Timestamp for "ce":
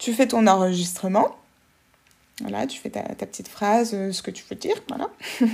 4.12-4.22